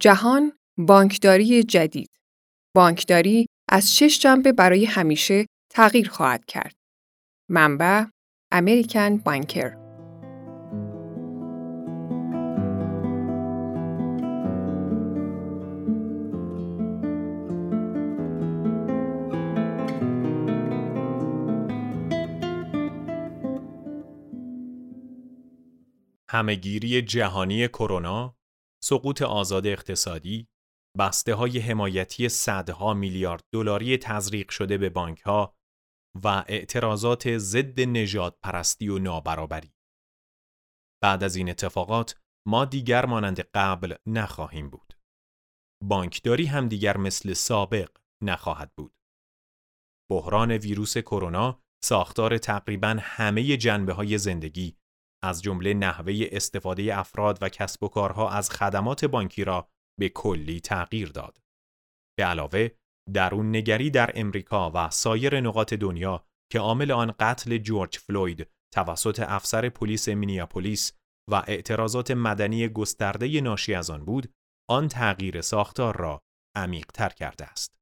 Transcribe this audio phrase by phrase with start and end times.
[0.00, 2.10] جهان بانکداری جدید
[2.74, 6.74] بانکداری از شش جنبه برای همیشه تغییر خواهد کرد.
[7.50, 8.04] منبع
[8.52, 9.76] امریکن بانکر
[26.30, 28.37] همهگیری جهانی کرونا،
[28.88, 30.48] سقوط آزاد اقتصادی،
[30.98, 35.56] بسته های حمایتی صدها میلیارد دلاری تزریق شده به بانک ها
[36.24, 39.74] و اعتراضات ضد نجات پرستی و نابرابری.
[41.02, 44.94] بعد از این اتفاقات ما دیگر مانند قبل نخواهیم بود.
[45.84, 47.90] بانکداری هم دیگر مثل سابق
[48.22, 48.94] نخواهد بود.
[50.10, 54.77] بحران ویروس کرونا ساختار تقریبا همه جنبه های زندگی
[55.24, 59.68] از جمله نحوه استفاده افراد و کسب و کارها از خدمات بانکی را
[60.00, 61.38] به کلی تغییر داد.
[62.18, 62.68] به علاوه
[63.14, 69.20] درون نگری در امریکا و سایر نقاط دنیا که عامل آن قتل جورج فلوید توسط
[69.28, 70.92] افسر پلیس مینیاپولیس
[71.30, 74.32] و اعتراضات مدنی گسترده ناشی از آن بود،
[74.70, 76.20] آن تغییر ساختار را
[76.56, 77.78] عمیق تر کرده است.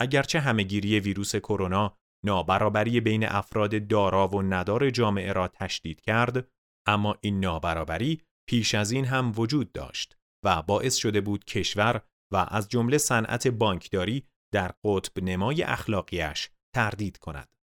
[0.00, 6.48] اگرچه همهگیری ویروس کرونا نابرابری بین افراد دارا و ندار جامعه را تشدید کرد،
[6.86, 12.46] اما این نابرابری پیش از این هم وجود داشت و باعث شده بود کشور و
[12.50, 17.56] از جمله صنعت بانکداری در قطب نمای اخلاقیش تردید کند.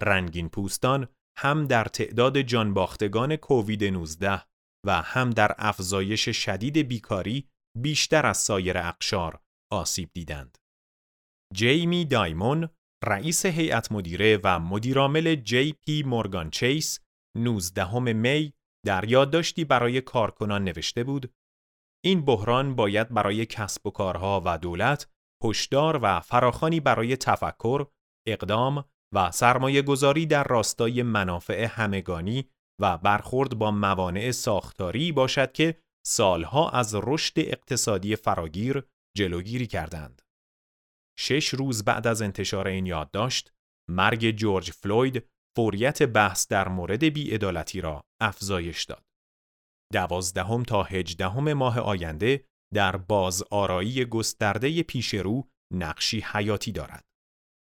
[0.00, 4.42] رنگین پوستان هم در تعداد جانباختگان کووید 19
[4.86, 9.40] و هم در افزایش شدید بیکاری بیشتر از سایر اقشار
[9.72, 10.58] آسیب دیدند.
[11.54, 12.68] جیمی دایمون
[13.04, 17.00] رئیس هیئت مدیره و مدیرعامل جی پی مورگان چیس
[17.36, 18.52] 19 می
[18.86, 21.34] در یادداشتی برای کارکنان نوشته بود
[22.04, 25.08] این بحران باید برای کسب و کارها و دولت
[25.44, 27.86] هشدار و فراخانی برای تفکر،
[28.26, 35.78] اقدام و سرمایه گذاری در راستای منافع همگانی و برخورد با موانع ساختاری باشد که
[36.06, 38.82] سالها از رشد اقتصادی فراگیر
[39.16, 40.22] جلوگیری کردند.
[41.18, 43.52] شش روز بعد از انتشار این یادداشت،
[43.90, 49.02] مرگ جورج فلوید فوریت بحث در مورد بیعدالتی را افزایش داد.
[49.92, 52.44] دوازدهم تا هجدهم ماه آینده
[52.74, 57.04] در باز آرایی گسترده پیشرو نقشی حیاتی دارد.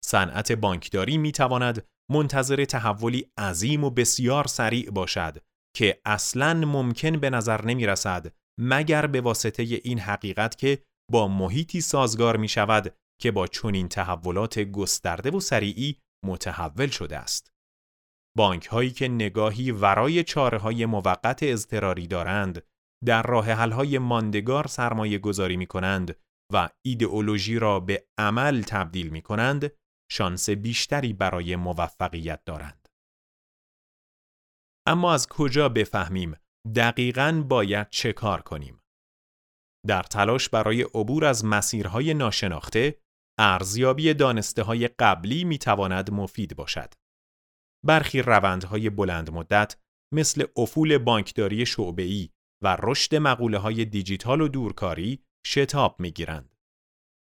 [0.04, 5.38] صنعت بانکداری می تواند منتظر تحولی عظیم و بسیار سریع باشد
[5.76, 10.82] که اصلا ممکن به نظر نمی رسد مگر به واسطه این حقیقت که
[11.12, 17.52] با محیطی سازگار می شود که با چنین تحولات گسترده و سریعی متحول شده است.
[18.36, 22.62] بانک هایی که نگاهی ورای چاره های موقت اضطراری دارند
[23.04, 26.16] در راه حل های ماندگار سرمایه گذاری می کنند
[26.52, 29.72] و ایدئولوژی را به عمل تبدیل می کنند
[30.10, 32.88] شانس بیشتری برای موفقیت دارند.
[34.86, 36.36] اما از کجا بفهمیم
[36.76, 38.82] دقیقا باید چه کار کنیم؟
[39.86, 42.98] در تلاش برای عبور از مسیرهای ناشناخته
[43.38, 46.92] ارزیابی دانسته های قبلی می تواند مفید باشد.
[47.86, 49.76] برخی روندهای بلند مدت
[50.14, 52.28] مثل افول بانکداری شعبه‌ای
[52.64, 56.54] و رشد مقوله های دیجیتال و دورکاری شتاب می گیرند.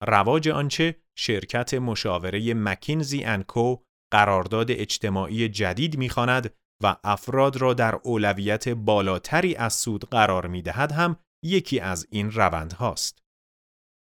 [0.02, 3.76] رواج آنچه شرکت مشاوره مکینزی انکو
[4.12, 10.92] قرارداد اجتماعی جدید می‌خواند و افراد را در اولویت بالاتری از سود قرار می دهد
[10.92, 13.18] هم یکی از این روند هاست.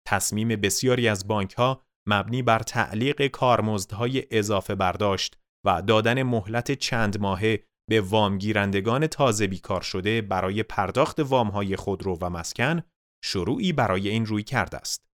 [0.06, 7.20] تصمیم بسیاری از بانک ها مبنی بر تعلیق کارمزدهای اضافه برداشت و دادن مهلت چند
[7.20, 12.82] ماهه به وامگیرندگان تازه بیکار شده برای پرداخت وامهای خودرو و مسکن
[13.24, 15.06] شروعی برای این روی کرده است.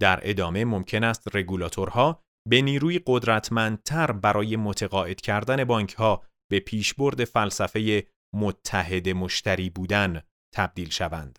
[0.00, 7.24] در ادامه ممکن است رگولاتورها به نیروی قدرتمندتر برای متقاعد کردن بانک ها به پیشبرد
[7.24, 10.22] فلسفه متحد مشتری بودن
[10.54, 11.38] تبدیل شوند.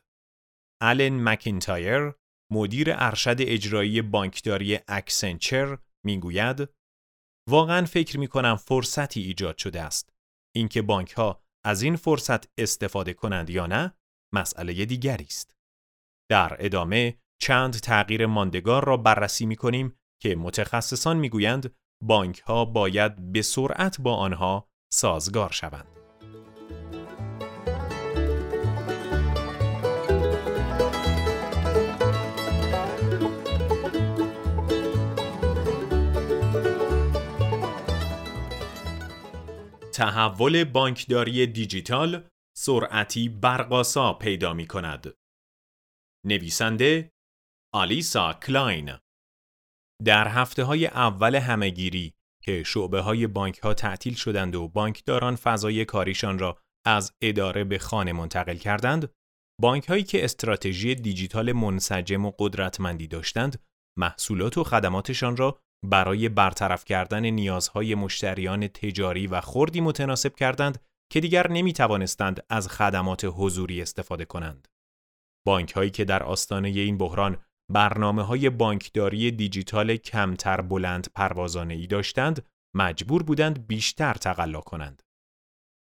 [0.81, 2.13] آلن مکینتایر
[2.51, 6.69] مدیر ارشد اجرایی بانکداری اکسنچر می‌گوید
[7.49, 10.09] واقعا فکر می کنم فرصتی ایجاد شده است.
[10.55, 13.93] اینکه بانک ها از این فرصت استفاده کنند یا نه
[14.33, 15.55] مسئله دیگری است.
[16.29, 23.31] در ادامه چند تغییر ماندگار را بررسی می کنیم که متخصصان می‌گویند بانک ها باید
[23.31, 26.00] به سرعت با آنها سازگار شوند.
[40.01, 45.13] تحول بانکداری دیجیتال سرعتی برقاسا پیدا می کند.
[46.25, 47.11] نویسنده
[47.73, 48.91] آلیسا کلاین
[50.05, 52.13] در هفته های اول همهگیری
[52.43, 57.79] که شعبه های بانک ها تعطیل شدند و بانکداران فضای کاریشان را از اداره به
[57.79, 59.13] خانه منتقل کردند،
[59.61, 63.63] بانک هایی که استراتژی دیجیتال منسجم و قدرتمندی داشتند،
[63.97, 70.81] محصولات و خدماتشان را برای برطرف کردن نیازهای مشتریان تجاری و خردی متناسب کردند
[71.11, 74.67] که دیگر نمی توانستند از خدمات حضوری استفاده کنند.
[75.45, 77.37] بانک هایی که در آستانه این بحران
[77.71, 82.45] برنامه های بانکداری دیجیتال کمتر بلند پروازانه ای داشتند،
[82.75, 85.03] مجبور بودند بیشتر تقلا کنند.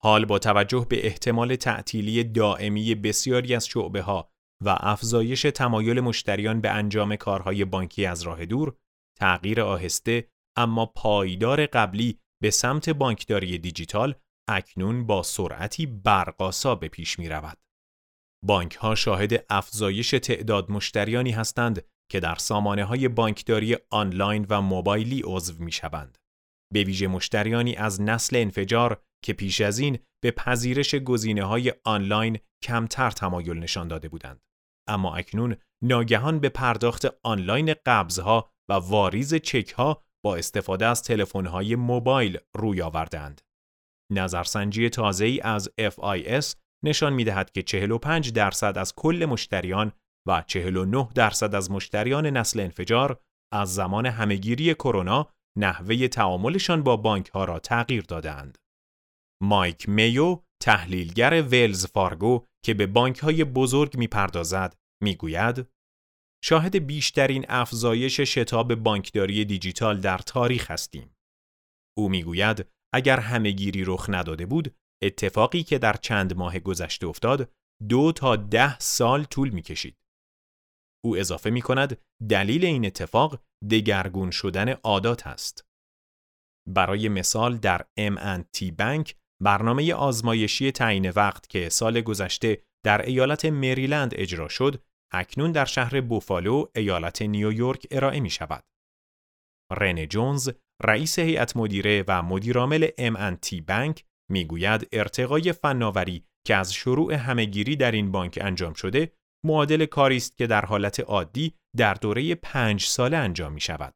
[0.02, 4.32] حال با توجه به احتمال تعطیلی دائمی بسیاری از شعبه ها
[4.66, 8.76] و افزایش تمایل مشتریان به انجام کارهای بانکی از راه دور،
[9.24, 10.28] تغییر آهسته
[10.58, 14.16] اما پایدار قبلی به سمت بانکداری دیجیتال
[14.50, 17.58] اکنون با سرعتی برقاسا به پیش می رود.
[18.46, 25.22] بانک ها شاهد افزایش تعداد مشتریانی هستند که در سامانه های بانکداری آنلاین و موبایلی
[25.26, 26.18] عضو می شوند.
[26.74, 32.40] به ویژه مشتریانی از نسل انفجار که پیش از این به پذیرش گزینه های آنلاین
[32.64, 34.42] کمتر تمایل نشان داده بودند.
[34.88, 41.46] اما اکنون ناگهان به پرداخت آنلاین قبضها و واریز چک ها با استفاده از تلفن
[41.46, 43.42] های موبایل روی آوردند.
[44.12, 46.56] نظرسنجی تازه ای از FIS
[46.86, 49.92] نشان می دهد که 45 درصد از کل مشتریان
[50.28, 53.20] و 49 درصد از مشتریان نسل انفجار
[53.54, 58.58] از زمان همهگیری کرونا نحوه تعاملشان با بانک ها را تغییر دادند.
[59.44, 65.68] مایک میو تحلیلگر ولز فارگو که به بانک های بزرگ می پردازد می گوید
[66.44, 71.16] شاهد بیشترین افزایش شتاب بانکداری دیجیتال در تاریخ هستیم.
[71.98, 77.52] او می‌گوید اگر همهگیری رخ نداده بود اتفاقی که در چند ماه گذشته افتاد
[77.90, 79.98] دو تا ده سال طول می کشید.
[81.06, 85.66] او اضافه می کند دلیل این اتفاق دگرگون شدن عادات است.
[86.70, 94.12] برای مثال در M&T بانک برنامه آزمایشی تعیین وقت که سال گذشته در ایالت مریلند
[94.16, 94.84] اجرا شد،
[95.14, 98.64] اکنون در شهر بوفالو ایالت نیویورک ارائه می شود.
[99.72, 100.50] رن جونز
[100.84, 107.92] رئیس هیئت مدیره و مدیرعامل M&T بانک می‌گوید ارتقای فناوری که از شروع همهگیری در
[107.92, 109.12] این بانک انجام شده
[109.46, 113.94] معادل کاری است که در حالت عادی در دوره پنج ساله انجام می شود.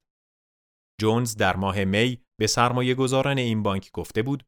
[1.02, 4.44] جونز در ماه می به سرمایه گذاران این بانک گفته بود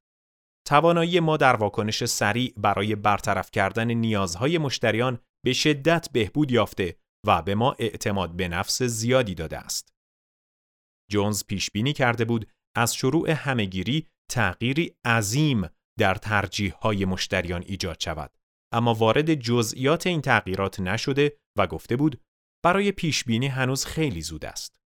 [0.67, 6.97] توانایی ما در واکنش سریع برای برطرف کردن نیازهای مشتریان به شدت بهبود یافته
[7.27, 9.93] و به ما اعتماد به نفس زیادی داده است.
[11.11, 15.69] جونز پیش بینی کرده بود از شروع همهگیری تغییری عظیم
[15.99, 18.37] در ترجیح های مشتریان ایجاد شود
[18.73, 22.21] اما وارد جزئیات این تغییرات نشده و گفته بود
[22.65, 24.79] برای پیش بینی هنوز خیلی زود است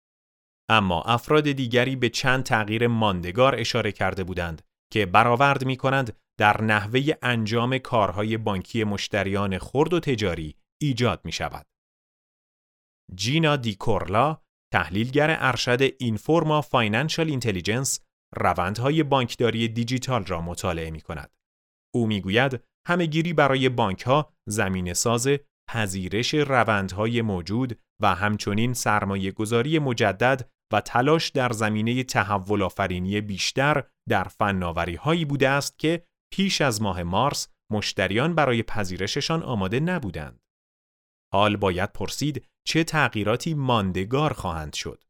[0.69, 4.61] اما افراد دیگری به چند تغییر ماندگار اشاره کرده بودند
[4.93, 11.31] که برآورد می کنند در نحوه انجام کارهای بانکی مشتریان خرد و تجاری ایجاد می
[11.31, 11.65] شود.
[13.15, 14.41] جینا دیکورلا
[14.73, 17.99] تحلیلگر ارشد Informa Financial Intelligence
[18.35, 21.31] روندهای بانکداری دیجیتال را مطالعه می کند.
[21.95, 25.29] او می‌گوید همهگیری برای بانک ها زمینه ساز
[25.69, 33.83] پذیرش روندهای موجود و همچنین سرمایه گذاری مجدد و تلاش در زمینه تحول آفرینی بیشتر
[34.09, 40.39] در فناوری هایی بوده است که پیش از ماه مارس مشتریان برای پذیرششان آماده نبودند.
[41.33, 45.03] حال باید پرسید چه تغییراتی ماندگار خواهند شد.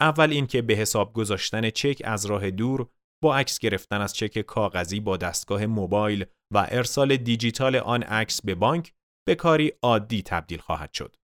[0.00, 2.88] اول اینکه به حساب گذاشتن چک از راه دور
[3.22, 8.54] با عکس گرفتن از چک کاغذی با دستگاه موبایل و ارسال دیجیتال آن عکس به
[8.54, 8.92] بانک
[9.26, 11.16] به کاری عادی تبدیل خواهد شد.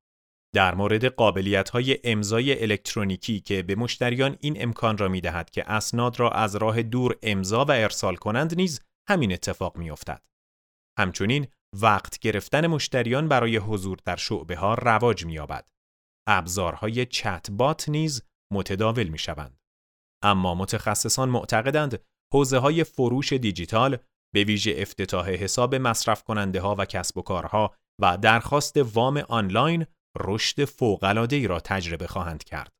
[0.54, 5.70] در مورد قابلیت های امضای الکترونیکی که به مشتریان این امکان را می دهد که
[5.70, 10.22] اسناد را از راه دور امضا و ارسال کنند نیز همین اتفاق می افتد.
[10.98, 11.46] همچنین
[11.80, 15.68] وقت گرفتن مشتریان برای حضور در شعبه ها رواج می یابد.
[16.28, 19.60] ابزارهای چت بات نیز متداول می شوند.
[20.22, 22.04] اما متخصصان معتقدند
[22.34, 23.96] حوزه های فروش دیجیتال
[24.34, 29.86] به ویژه افتتاح حساب مصرف کننده ها و کسب و کارها و درخواست وام آنلاین
[30.18, 30.68] رشد
[31.32, 32.72] ای را تجربه خواهند کرد.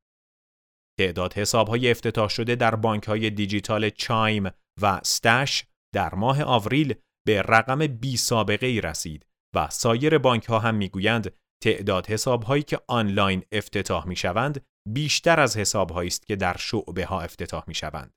[0.99, 4.51] تعداد حساب های افتتاح شده در بانک های دیجیتال چایم
[4.83, 5.65] و ستش
[5.95, 6.95] در ماه آوریل
[7.27, 12.63] به رقم بی سابقه ای رسید و سایر بانک ها هم می‌گویند تعداد حساب هایی
[12.63, 17.75] که آنلاین افتتاح می شوند بیشتر از حساب است که در شعبه ها افتتاح می
[17.75, 18.15] شوند.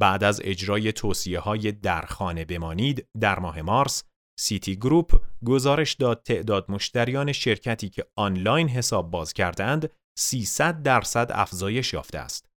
[0.00, 4.04] بعد از اجرای توصیه های در خانه بمانید در ماه مارس
[4.38, 11.92] سیتی گروپ گزارش داد تعداد مشتریان شرکتی که آنلاین حساب باز کردند 300 درصد افزایش
[11.92, 12.48] یافته است.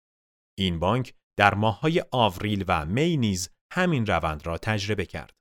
[0.58, 5.36] این بانک در ماههای آوریل و می نیز همین روند را تجربه کرد.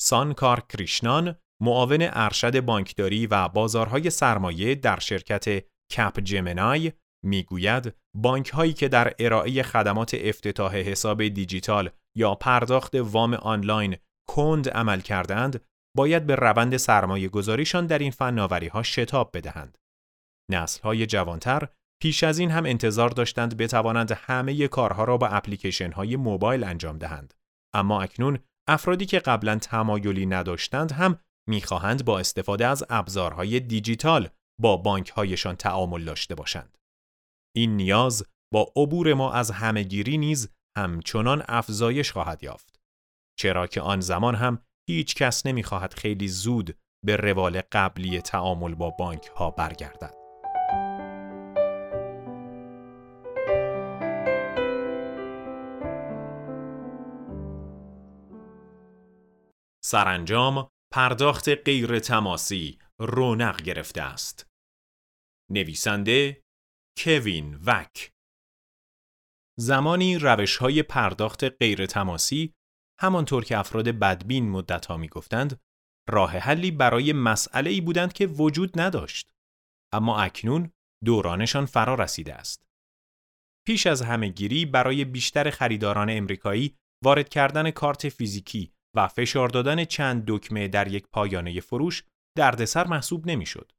[0.00, 6.92] سانکار کریشنان معاون ارشد بانکداری و بازارهای سرمایه در شرکت کپ جمنای
[7.24, 13.96] می‌گوید بانک هایی که در ارائه خدمات افتتاح حساب دیجیتال یا پرداخت وام آنلاین
[14.28, 15.64] کند عمل کردند
[15.96, 19.78] باید به روند سرمایه گذاریشان در این فناوری ها شتاب بدهند.
[20.50, 21.68] نسل های جوانتر
[22.02, 26.98] پیش از این هم انتظار داشتند بتوانند همه کارها را با اپلیکیشن های موبایل انجام
[26.98, 27.34] دهند.
[27.74, 28.38] اما اکنون
[28.68, 34.28] افرادی که قبلا تمایلی نداشتند هم می‌خواهند با استفاده از ابزارهای دیجیتال
[34.60, 36.78] با بانک هایشان تعامل داشته باشند.
[37.56, 42.80] این نیاز با عبور ما از همهگیری نیز همچنان افزایش خواهد یافت.
[43.38, 46.76] چرا که آن زمان هم هیچ کس نمی‌خواهد خیلی زود
[47.06, 50.19] به روال قبلی تعامل با بانک ها برگردد.
[59.90, 64.46] سرانجام پرداخت غیر تماسی رونق گرفته است.
[65.50, 66.42] نویسنده
[66.98, 68.12] کوین وک.
[69.58, 72.54] زمانی روش های پرداخت غیر تماسی
[73.00, 75.10] همانطور که افراد بدبین مدت ها می
[76.08, 79.32] راه حلی برای مسئله ای بودند که وجود نداشت.
[79.92, 80.72] اما اکنون
[81.04, 82.66] دورانشان فرا رسیده است.
[83.66, 90.24] پیش از همهگیری برای بیشتر خریداران امریکایی وارد کردن کارت فیزیکی و فشار دادن چند
[90.26, 92.04] دکمه در یک پایانه فروش
[92.38, 93.72] دردسر محسوب نمی‌شد.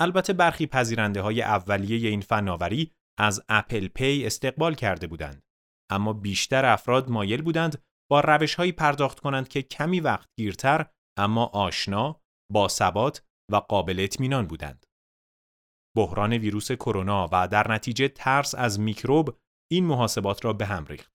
[0.00, 5.42] البته برخی پذیرنده های اولیه این فناوری از اپل پی استقبال کرده بودند
[5.90, 10.86] اما بیشتر افراد مایل بودند با روش هایی پرداخت کنند که کمی وقت گیرتر
[11.18, 12.20] اما آشنا،
[12.52, 14.86] با ثبات و قابل اطمینان بودند.
[15.96, 19.38] بحران ویروس کرونا و در نتیجه ترس از میکروب
[19.70, 21.12] این محاسبات را به هم ریخت.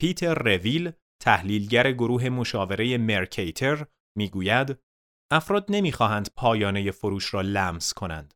[0.00, 0.92] پیتر رویل
[1.22, 3.86] تحلیلگر گروه مشاوره مرکیتر
[4.18, 4.78] می‌گوید
[5.32, 8.34] افراد نمی‌خواهند پایانه فروش را لمس کنند.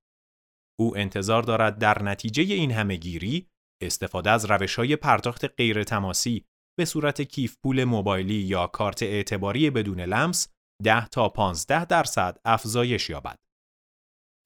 [0.80, 3.48] او انتظار دارد در نتیجه این همه گیری
[3.82, 6.44] استفاده از روش های پرداخت غیر تماسی
[6.78, 10.48] به صورت کیف پول موبایلی یا کارت اعتباری بدون لمس
[10.84, 13.38] 10 تا 15 درصد افزایش یابد.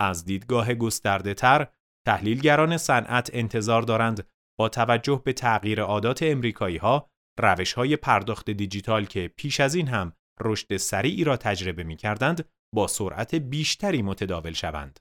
[0.00, 1.72] از دیدگاه گسترده تر،
[2.06, 9.04] تحلیلگران صنعت انتظار دارند با توجه به تغییر عادات امریکایی ها روش های پرداخت دیجیتال
[9.04, 14.52] که پیش از این هم رشد سریعی را تجربه می کردند با سرعت بیشتری متداول
[14.52, 15.00] شوند.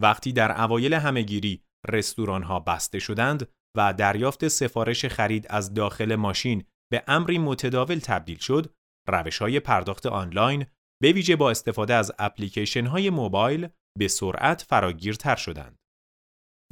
[0.00, 6.64] وقتی در اوایل همهگیری رستوران ها بسته شدند و دریافت سفارش خرید از داخل ماشین
[6.92, 8.74] به امری متداول تبدیل شد،
[9.08, 10.66] روش های پرداخت آنلاین
[11.02, 13.68] به ویژه با استفاده از اپلیکیشن های موبایل
[13.98, 15.78] به سرعت فراگیرتر شدند.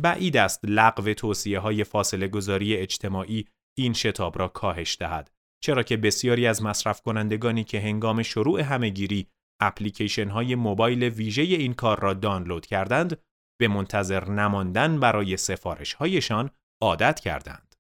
[0.00, 3.48] بعید است لغو توصیه های فاصله گذاری اجتماعی
[3.82, 5.30] این شتاب را کاهش دهد
[5.62, 9.28] چرا که بسیاری از مصرف کنندگانی که هنگام شروع همهگیری
[9.60, 13.22] اپلیکیشن های موبایل ویژه این کار را دانلود کردند
[13.60, 16.50] به منتظر نماندن برای سفارش هایشان
[16.82, 17.75] عادت کردند.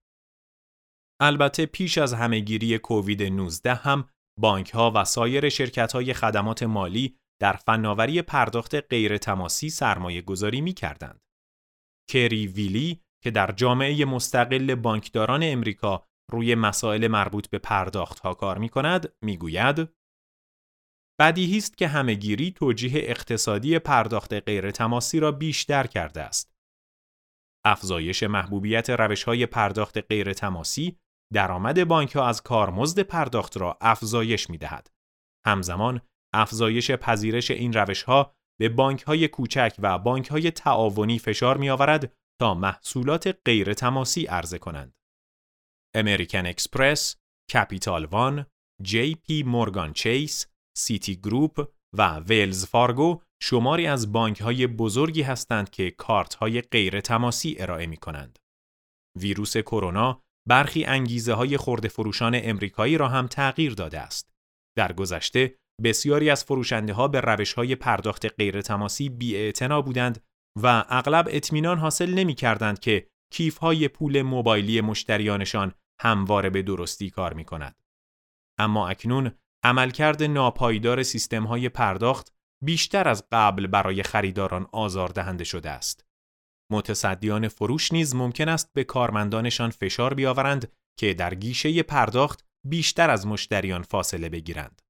[1.20, 7.16] البته پیش از همهگیری کووید 19 هم بانک ها و سایر شرکت های خدمات مالی
[7.40, 11.20] در فناوری پرداخت غیر تماسی سرمایه گذاری می کردند.
[12.10, 18.58] کری ویلی که در جامعه مستقل بانکداران امریکا روی مسائل مربوط به پرداخت ها کار
[18.58, 19.88] می کند می گوید
[21.20, 26.54] بدیهی است که همهگیری توجیه اقتصادی پرداخت غیر تماسی را بیشتر کرده است.
[27.64, 30.96] افزایش محبوبیت روش های پرداخت غیر تماسی
[31.32, 34.90] درآمد بانک ها از کارمزد پرداخت را افزایش می دهد.
[35.46, 36.00] همزمان
[36.34, 41.70] افزایش پذیرش این روش ها به بانک های کوچک و بانک های تعاونی فشار می
[41.70, 44.94] آورد تا محصولات غیر تماسی عرضه کنند.
[45.94, 47.16] American Express،
[47.52, 48.46] Capital One،
[48.82, 56.60] JPMorgan Chase، Citigroup و Wells Fargo شماری از بانک های بزرگی هستند که کارت های
[56.60, 58.38] غیر تماسی ارائه می کنند.
[59.18, 64.30] ویروس کرونا برخی انگیزه های خورده فروشان امریکایی را هم تغییر داده است.
[64.76, 65.54] در گذشته
[65.84, 69.52] بسیاری از فروشنده ها به روش های پرداخت غیر تماسی بی
[69.84, 76.62] بودند و اغلب اطمینان حاصل نمی کردند که کیف های پول موبایلی مشتریانشان همواره به
[76.62, 77.76] درستی کار می کند.
[78.58, 79.30] اما اکنون
[79.64, 86.06] عملکرد ناپایدار سیستم های پرداخت بیشتر از قبل برای خریداران آزاردهنده شده است.
[86.72, 93.26] متصدیان فروش نیز ممکن است به کارمندانشان فشار بیاورند که در گیشه پرداخت بیشتر از
[93.26, 94.82] مشتریان فاصله بگیرند.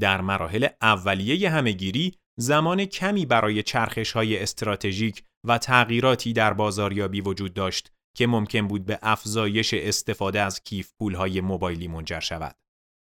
[0.00, 7.54] در مراحل اولیه همهگیری زمان کمی برای چرخش های استراتژیک و تغییراتی در بازاریابی وجود
[7.54, 12.56] داشت که ممکن بود به افزایش استفاده از کیف های موبایلی منجر شود.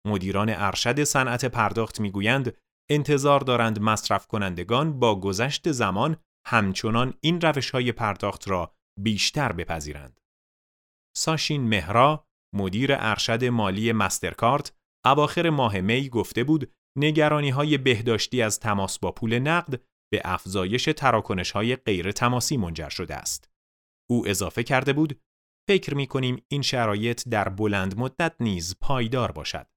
[0.08, 2.58] مدیران ارشد صنعت پرداخت می‌گویند
[2.90, 10.20] انتظار دارند مصرف کنندگان با گذشت زمان همچنان این روش های پرداخت را بیشتر بپذیرند.
[11.18, 14.74] ساشین مهرا مدیر ارشد مالی مسترکارت
[15.06, 19.82] اواخر ماه می گفته بود نگرانی های بهداشتی از تماس با پول نقد
[20.14, 23.52] به افزایش تراکنش های غیر تماسی منجر شده است.
[24.10, 25.22] او اضافه کرده بود
[25.70, 29.68] فکر می کنیم این شرایط در بلند مدت نیز پایدار باشد.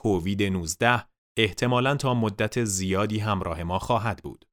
[0.00, 1.06] کووید 19
[1.38, 4.44] احتمالاً تا مدت زیادی همراه ما خواهد بود.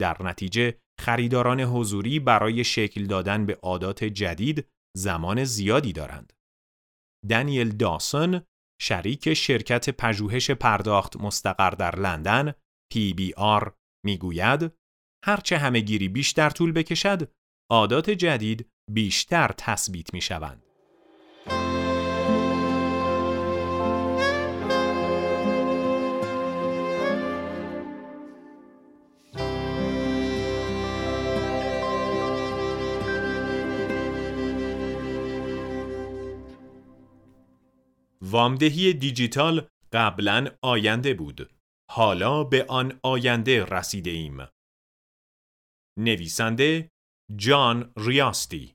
[0.00, 6.32] در نتیجه خریداران حضوری برای شکل دادن به عادات جدید زمان زیادی دارند.
[7.28, 8.42] دانیل داسن
[8.82, 12.52] شریک شرکت پژوهش پرداخت مستقر در لندن
[12.94, 13.70] PBR
[14.04, 14.72] می‌گوید
[15.24, 17.32] هرچه همهگیری بیشتر طول بکشد
[17.70, 20.71] عادات جدید بیشتر تثبیت می شوند.
[38.32, 41.50] وامدهی دیجیتال قبلا آینده بود.
[41.90, 44.46] حالا به آن آینده رسیده ایم.
[45.98, 46.90] نویسنده
[47.36, 48.74] جان ریاستی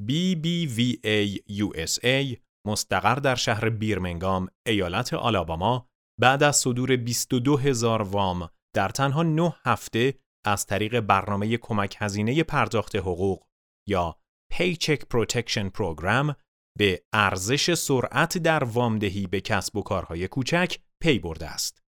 [0.00, 5.88] BBVA USA مستقر در شهر بیرمنگام ایالت آلاباما
[6.20, 10.14] بعد از صدور 22 هزار وام در تنها 9 هفته
[10.46, 13.46] از طریق برنامه کمک هزینه پرداخت حقوق
[13.88, 14.18] یا
[14.54, 16.34] Paycheck Protection Program
[16.78, 21.82] به ارزش سرعت در وامدهی به کسب و کارهای کوچک پی برده است.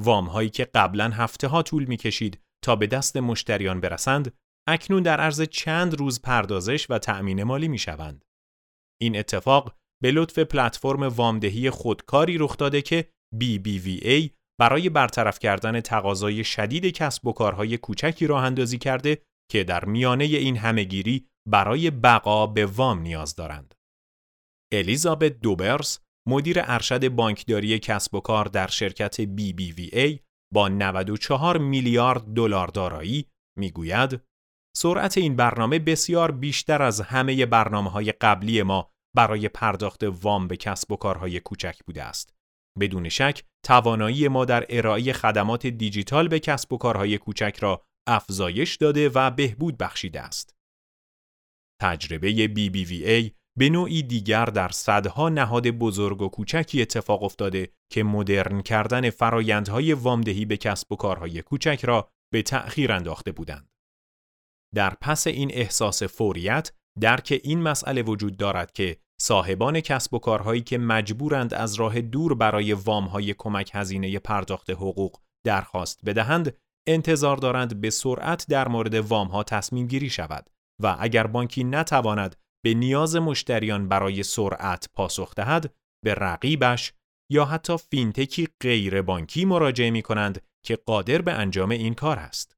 [0.00, 4.34] وام هایی که قبلا هفته ها طول می کشید تا به دست مشتریان برسند،
[4.68, 8.24] اکنون در عرض چند روز پردازش و تأمین مالی می شوند.
[9.00, 13.08] این اتفاق به لطف پلتفرم وامدهی خودکاری رخ داده که
[13.42, 19.84] BBVA برای برطرف کردن تقاضای شدید کسب و کارهای کوچکی راه اندازی کرده که در
[19.84, 23.74] میانه این همهگیری برای بقا به وام نیاز دارند.
[24.78, 30.18] الیزابت دوبرز مدیر ارشد بانکداری کسب و کار در شرکت BBVA
[30.54, 33.26] با 94 میلیارد دلار دارایی
[33.58, 34.20] می‌گوید
[34.76, 40.56] سرعت این برنامه بسیار بیشتر از همه برنامه های قبلی ما برای پرداخت وام به
[40.56, 42.34] کسب و کارهای کوچک بوده است.
[42.80, 48.76] بدون شک توانایی ما در ارائه خدمات دیجیتال به کسب و کارهای کوچک را افزایش
[48.76, 50.56] داده و بهبود بخشیده است.
[51.82, 58.62] تجربه BBVA به نوعی دیگر در صدها نهاد بزرگ و کوچکی اتفاق افتاده که مدرن
[58.62, 63.68] کردن فرایندهای وامدهی به کسب و کارهای کوچک را به تأخیر انداخته بودند.
[64.74, 70.60] در پس این احساس فوریت درک این مسئله وجود دارد که صاحبان کسب و کارهایی
[70.60, 76.56] که مجبورند از راه دور برای وامهای کمک هزینه پرداخت حقوق درخواست بدهند
[76.88, 80.50] انتظار دارند به سرعت در مورد وامها تصمیم گیری شود
[80.82, 85.74] و اگر بانکی نتواند به نیاز مشتریان برای سرعت پاسخ دهد
[86.04, 86.92] به رقیبش
[87.30, 92.18] یا حتی fintech ی غیر بانکی مراجعه می کنند که قادر به انجام این کار
[92.18, 92.56] است.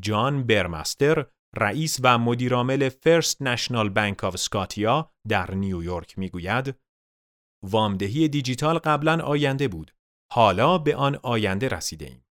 [0.00, 6.74] جان برمستر رئیس و مدیرعامل First National Bank of Scotia در نیویورک می‌گوید
[7.64, 9.94] وامدهی دیجیتال قبلا آینده بود
[10.32, 12.26] حالا به آن آینده رسیده ایم.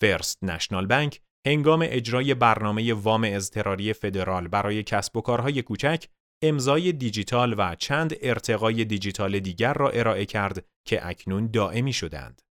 [0.00, 6.06] فرست نشنال بانک هنگام اجرای برنامه وام اضطراری فدرال برای کسب و کارهای کوچک
[6.42, 12.42] امضای دیجیتال و چند ارتقای دیجیتال دیگر را ارائه کرد که اکنون دائمی شدند.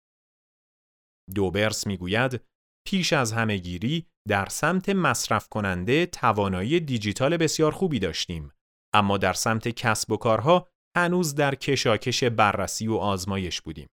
[1.35, 2.41] دوبرس می‌گوید
[2.87, 8.53] پیش از همهگیری در سمت مصرف کننده توانایی دیجیتال بسیار خوبی داشتیم
[8.95, 13.89] اما در سمت کسب و کارها هنوز در کشاکش بررسی و آزمایش بودیم.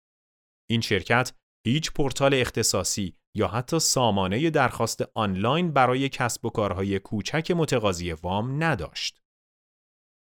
[0.71, 1.33] این شرکت
[1.67, 8.64] هیچ پورتال اختصاصی یا حتی سامانه درخواست آنلاین برای کسب و کارهای کوچک متقاضی وام
[8.64, 9.20] نداشت.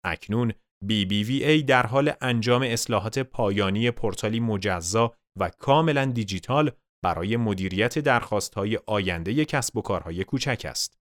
[0.04, 0.52] اکنون
[0.84, 6.72] BBVA در حال انجام اصلاحات پایانی پورتالی مجزا و کاملا دیجیتال
[7.04, 10.98] برای مدیریت درخواستهای آینده کسب و کارهای کوچک است.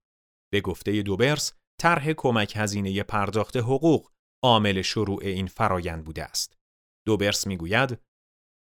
[0.52, 4.10] به گفته دوبرس، طرح کمک هزینه پرداخت حقوق
[4.44, 6.58] عامل شروع این فرایند بوده است.
[7.06, 7.98] دوبرس می‌گوید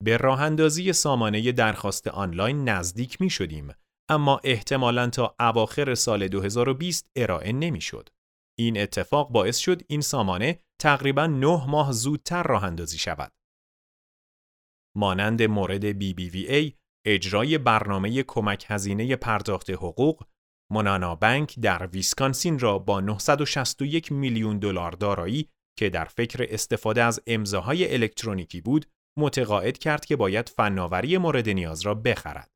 [0.04, 3.74] به راه اندازی سامانه درخواست آنلاین نزدیک می شدیم
[4.08, 8.08] اما احتمالاً تا اواخر سال 2020 ارائه نمی شد.
[8.58, 13.32] این اتفاق باعث شد این سامانه تقریبا نه ماه زودتر راه اندازی شود.
[14.96, 16.72] مانند مورد BBVA
[17.06, 20.22] اجرای برنامه کمک هزینه پرداخت حقوق
[20.72, 27.20] مونانا بانک در ویسکانسین را با 961 میلیون دلار دارایی که در فکر استفاده از
[27.26, 28.86] امضاهای الکترونیکی بود
[29.18, 32.50] متقاعد کرد که باید فناوری مورد نیاز را بخرد.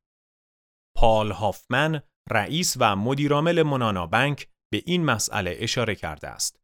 [0.96, 6.60] پال هافمن رئیس و مدیرعامل مونانا بانک به این مسئله اشاره کرده است.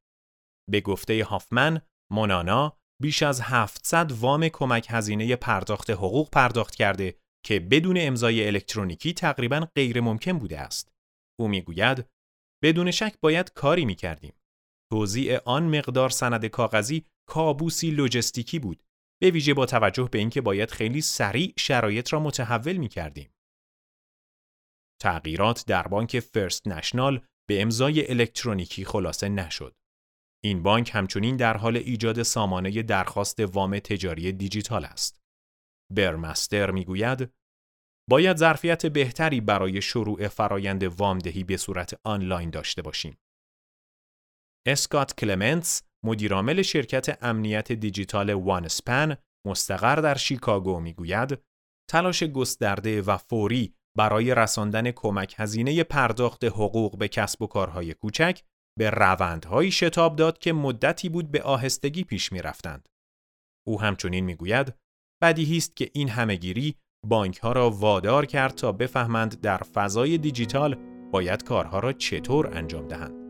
[0.70, 1.80] به گفته هافمن،
[2.12, 9.12] مونانا بیش از 700 وام کمک هزینه پرداخت حقوق پرداخت کرده که بدون امضای الکترونیکی
[9.12, 10.92] تقریبا غیر ممکن بوده است.
[11.40, 12.06] او می‌گوید
[12.64, 14.34] بدون شک باید کاری می کردیم.
[14.92, 18.82] توزیع آن مقدار سند کاغذی کابوسی لوجستیکی بود
[19.22, 23.30] به ویژه با توجه به اینکه باید خیلی سریع شرایط را متحول می کردیم.
[25.02, 29.74] تغییرات در بانک فرست نشنال به امضای الکترونیکی خلاصه نشد.
[30.44, 35.20] این بانک همچنین در حال ایجاد سامانه درخواست وام تجاری دیجیتال است.
[35.94, 37.32] برمستر می‌گوید
[38.10, 43.18] باید ظرفیت بهتری برای شروع فرایند وامدهی به صورت آنلاین داشته باشیم.
[44.66, 51.38] اسکات کلمنتس مدیرعامل شرکت امنیت دیجیتال وانسپن مستقر در شیکاگو می‌گوید
[51.90, 58.40] تلاش گسترده و فوری برای رساندن کمک هزینه پرداخت حقوق به کسب و کارهای کوچک
[58.78, 62.88] به روندهایی شتاب داد که مدتی بود به آهستگی پیش می رفتند.
[63.66, 64.74] او همچنین می گوید
[65.22, 70.74] بدیهی است که این همهگیری بانک ها را وادار کرد تا بفهمند در فضای دیجیتال
[71.12, 73.25] باید کارها را چطور انجام دهند.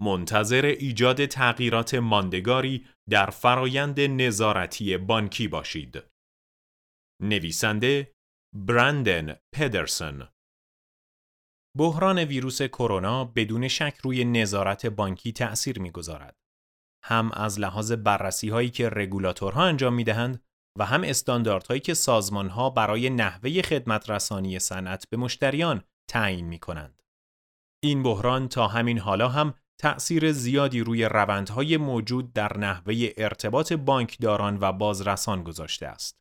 [0.00, 6.09] منتظر ایجاد تغییرات ماندگاری در فرایند نظارتی بانکی باشید.
[7.20, 8.14] نویسنده
[8.56, 10.28] برندن پدرسون
[11.78, 16.36] بحران ویروس کرونا بدون شک روی نظارت بانکی تأثیر می‌گذارد.
[17.04, 20.44] هم از لحاظ بررسی هایی که رگولاتورها انجام می دهند
[20.78, 26.58] و هم استانداردهایی که سازمان ها برای نحوه خدمت رسانی صنعت به مشتریان تعیین می
[26.58, 27.02] کنند.
[27.82, 34.58] این بحران تا همین حالا هم تأثیر زیادی روی روندهای موجود در نحوه ارتباط بانکداران
[34.60, 36.19] و بازرسان گذاشته است.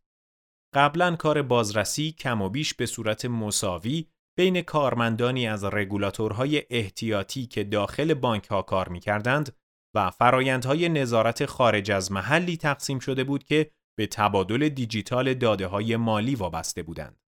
[0.74, 7.64] قبلا کار بازرسی کم و بیش به صورت مساوی بین کارمندانی از رگولاتورهای احتیاطی که
[7.64, 9.56] داخل بانک ها کار می کردند
[9.96, 15.96] و فرایندهای نظارت خارج از محلی تقسیم شده بود که به تبادل دیجیتال داده های
[15.96, 17.20] مالی وابسته بودند.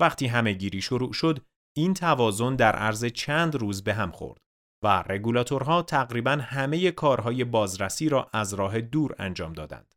[0.00, 4.40] وقتی همه گیری شروع شد، این توازن در عرض چند روز به هم خورد.
[4.84, 9.94] و رگولاتورها تقریبا همه کارهای بازرسی را از راه دور انجام دادند.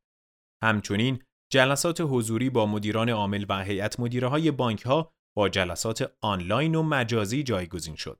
[0.64, 6.76] همچنین جلسات حضوری با مدیران عامل و هیئت مدیره های بانک ها با جلسات آنلاین
[6.76, 8.20] و مجازی جایگزین شد.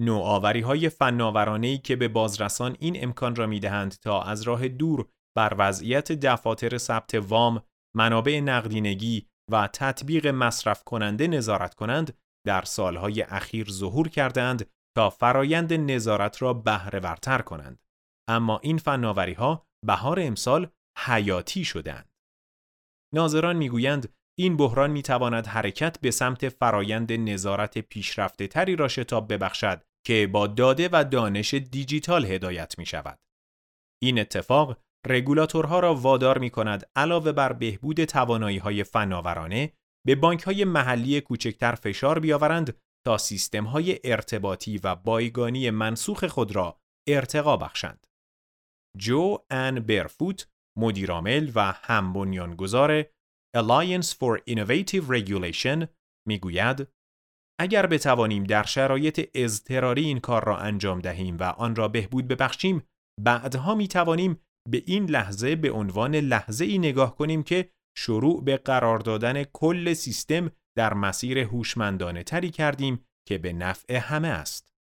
[0.00, 5.08] نوآوری های فناورانه که به بازرسان این امکان را می دهند تا از راه دور
[5.36, 7.62] بر وضعیت دفاتر ثبت وام،
[7.96, 15.72] منابع نقدینگی و تطبیق مصرف کننده نظارت کنند در سالهای اخیر ظهور کردند تا فرایند
[15.72, 17.82] نظارت را بهره ورتر کنند.
[18.28, 22.13] اما این فناوری ها بهار امسال حیاتی شدند.
[23.14, 29.82] ناظران می‌گویند این بحران می‌تواند حرکت به سمت فرایند نظارت پیشرفته تری را شتاب ببخشد
[30.06, 33.18] که با داده و دانش دیجیتال هدایت می شود.
[34.02, 39.72] این اتفاق رگولاتورها را وادار می کند علاوه بر بهبود توانایی های فناورانه
[40.06, 46.56] به بانک های محلی کوچکتر فشار بیاورند تا سیستم های ارتباطی و بایگانی منسوخ خود
[46.56, 48.06] را ارتقا بخشند.
[48.98, 53.02] جو ان برفوت مدیرعامل و هم بنیانگذار
[53.56, 55.86] Alliance for Innovative Regulation
[56.28, 56.88] می‌گوید
[57.60, 62.82] اگر بتوانیم در شرایط اضطراری این کار را انجام دهیم و آن را بهبود ببخشیم
[63.20, 68.56] بعدها می توانیم به این لحظه به عنوان لحظه ای نگاه کنیم که شروع به
[68.56, 74.73] قرار دادن کل سیستم در مسیر هوشمندانه تری کردیم که به نفع همه است.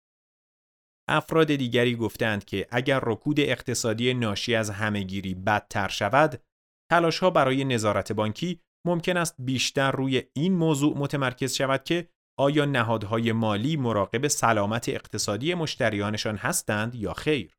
[1.10, 6.44] افراد دیگری گفتند که اگر رکود اقتصادی ناشی از همهگیری بدتر شود،
[6.92, 12.66] تلاش ها برای نظارت بانکی ممکن است بیشتر روی این موضوع متمرکز شود که آیا
[12.66, 17.58] نهادهای مالی مراقب سلامت اقتصادی مشتریانشان هستند یا خیر.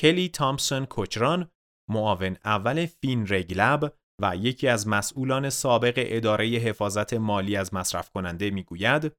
[0.00, 1.50] کلی تامسون کوچران
[1.90, 8.50] معاون اول فین رگلب و یکی از مسئولان سابق اداره حفاظت مالی از مصرف کننده
[8.50, 9.12] می‌گوید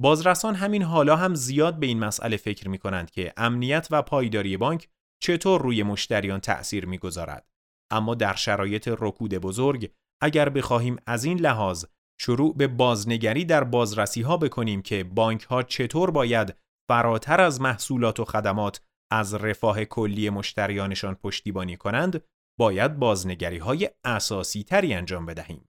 [0.00, 4.56] بازرسان همین حالا هم زیاد به این مسئله فکر می کنند که امنیت و پایداری
[4.56, 4.88] بانک
[5.22, 7.48] چطور روی مشتریان تأثیر می‌گذارد.
[7.90, 11.84] اما در شرایط رکود بزرگ اگر بخواهیم از این لحاظ
[12.20, 16.56] شروع به بازنگری در بازرسی ها بکنیم که بانک ها چطور باید
[16.88, 18.80] فراتر از محصولات و خدمات
[19.12, 22.24] از رفاه کلی مشتریانشان پشتیبانی کنند
[22.58, 25.68] باید بازنگری های اساسی تری انجام بدهیم.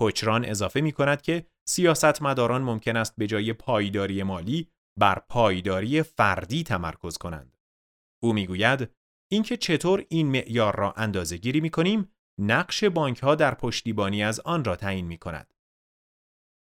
[0.00, 6.62] پچران اضافه می کند که سیاستمداران ممکن است به جای پایداری مالی بر پایداری فردی
[6.62, 7.56] تمرکز کنند.
[8.22, 8.90] او می‌گوید
[9.32, 14.40] اینکه چطور این معیار را اندازه گیری می کنیم نقش بانک ها در پشتیبانی از
[14.40, 15.54] آن را تعیین می کند.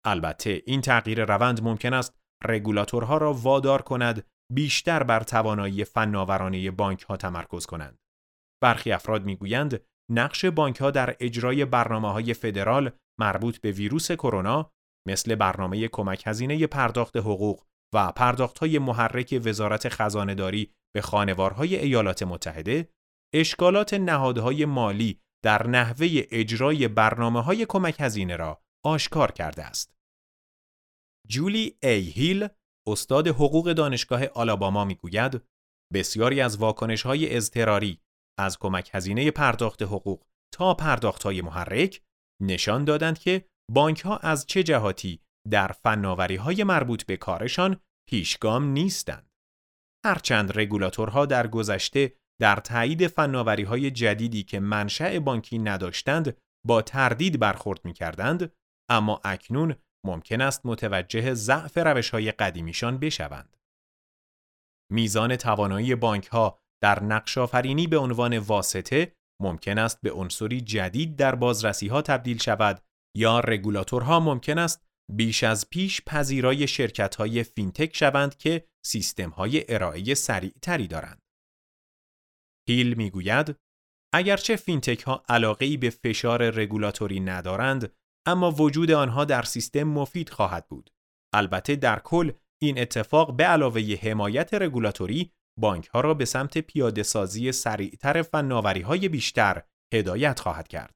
[0.06, 7.02] البته این تغییر روند ممکن است رگولاتورها را وادار کند بیشتر بر توانایی فناورانه بانک
[7.02, 8.00] ها تمرکز کنند.
[8.62, 14.72] برخی افراد می‌گویند نقش بانک ها در اجرای برنامه های فدرال مربوط به ویروس کرونا
[15.08, 22.24] مثل برنامه کمک هزینه پرداخت حقوق و پرداخت های محرک وزارت خزانهداری به خانوارهای ایالات
[22.24, 22.90] متحده
[23.34, 29.94] اشکالات نهادهای مالی در نحوه اجرای برنامه های کمک هزینه را آشکار کرده است.
[31.28, 32.48] جولی ای هیل
[32.88, 35.42] استاد حقوق دانشگاه آلاباما می‌گوید
[35.94, 37.40] بسیاری از واکنش های
[38.40, 42.02] از کمک هزینه پرداخت حقوق تا پرداخت های محرک
[42.42, 45.20] نشان دادند که بانک ها از چه جهاتی
[45.50, 49.30] در فناوری های مربوط به کارشان پیشگام نیستند.
[50.06, 57.40] هرچند رگولاتورها در گذشته در تایید فناوری های جدیدی که منشأ بانکی نداشتند با تردید
[57.40, 58.54] برخورد می کردند،
[58.90, 63.58] اما اکنون ممکن است متوجه ضعف روش های قدیمیشان بشوند.
[64.92, 71.16] میزان توانایی بانک ها در نقش آفرینی به عنوان واسطه ممکن است به عنصری جدید
[71.16, 72.82] در بازرسی ها تبدیل شود
[73.18, 79.66] یا رگولاتورها ممکن است بیش از پیش پذیرای شرکت های فینتک شوند که سیستم های
[79.70, 81.22] ارائه سریع تری دارند.
[82.70, 83.56] هیل می‌گوید
[84.14, 87.94] اگرچه فینتک ها علاقه به فشار رگولاتوری ندارند
[88.28, 90.90] اما وجود آنها در سیستم مفید خواهد بود.
[91.34, 97.04] البته در کل این اتفاق به علاوه حمایت رگولاتوری بانک ها را به سمت پیاده
[97.04, 99.64] سازی سریعتر فناوری های بیشتر
[99.94, 100.96] هدایت خواهد کرد.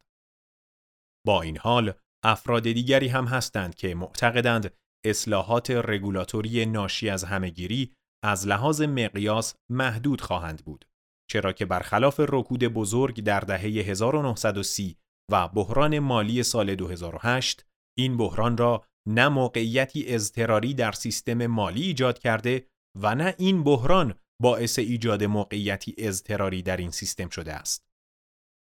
[1.26, 1.94] با این حال
[2.24, 4.74] افراد دیگری هم هستند که معتقدند
[5.06, 7.94] اصلاحات رگولاتوری ناشی از همهگیری
[8.24, 10.86] از لحاظ مقیاس محدود خواهند بود
[11.30, 14.98] چرا که برخلاف رکود بزرگ در دهه 1930
[15.32, 17.66] و بحران مالی سال 2008
[17.98, 22.68] این بحران را نه موقعیتی اضطراری در سیستم مالی ایجاد کرده
[23.02, 27.88] و نه این بحران باعث ایجاد موقعیتی اضطراری در این سیستم شده است.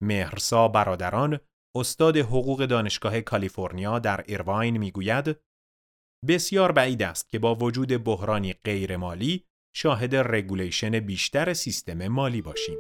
[0.03, 1.41] مهرسا برادران
[1.77, 5.37] استاد حقوق دانشگاه کالیفرنیا در ایرواین می‌گوید
[6.29, 12.79] بسیار بعید است که با وجود بحرانی غیرمالی شاهد رگولیشن بیشتر سیستم مالی باشیم.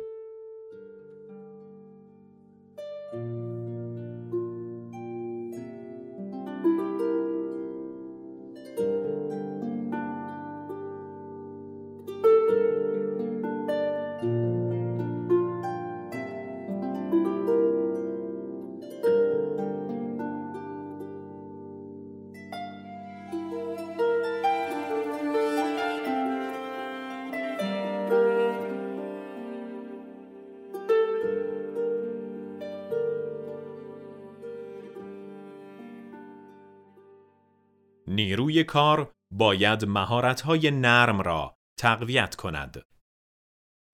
[38.26, 42.86] نیروی کار باید مهارت‌های نرم را تقویت کند.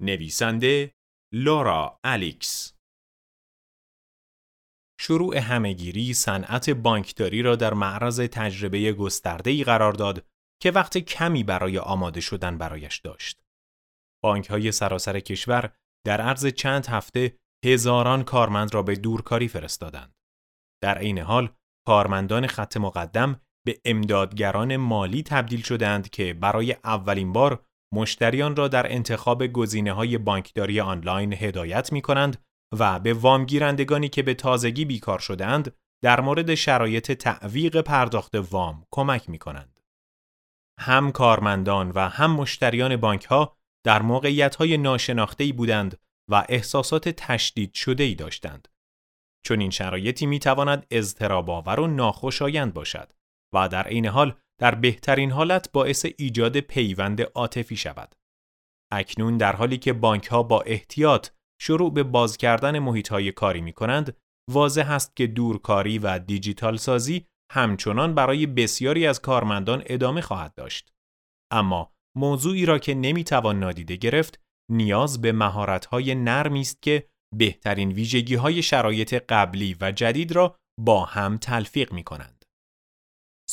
[0.03, 0.95] نویسنده
[1.35, 2.75] لورا الیکس
[5.01, 10.27] شروع همهگیری صنعت بانکداری را در معرض تجربه گسترده‌ای قرار داد
[10.63, 13.43] که وقت کمی برای آماده شدن برایش داشت.
[14.23, 15.73] بانک های سراسر کشور
[16.07, 20.15] در عرض چند هفته هزاران کارمند را به دورکاری فرستادند.
[20.83, 21.55] در عین حال
[21.87, 28.93] کارمندان خط مقدم به امدادگران مالی تبدیل شدند که برای اولین بار مشتریان را در
[28.93, 32.45] انتخاب گزینه های بانکداری آنلاین هدایت می کنند
[32.79, 39.31] و به وامگیرندگانی که به تازگی بیکار شدند در مورد شرایط تعویق پرداخت وام کمک
[39.31, 39.81] می کنند.
[40.81, 45.99] هم کارمندان و هم مشتریان بانک ها در موقعیت های ناشناخته بودند
[46.31, 48.69] و احساسات تشدید شده ای داشتند.
[49.45, 53.13] چون این شرایطی می تواند و ناخوشایند باشد
[53.53, 58.15] و در عین حال در بهترین حالت باعث ایجاد پیوند عاطفی شود.
[58.93, 61.29] اکنون در حالی که بانک ها با احتیاط
[61.61, 64.17] شروع به باز کردن محیط های کاری می کنند،
[64.51, 70.93] واضح است که دورکاری و دیجیتال سازی همچنان برای بسیاری از کارمندان ادامه خواهد داشت.
[71.53, 78.63] اما موضوعی را که نمی‌توان نادیده گرفت نیاز به مهارت‌های نرمی است که بهترین ویژگی‌های
[78.63, 82.32] شرایط قبلی و جدید را با هم تلفیق می کنند.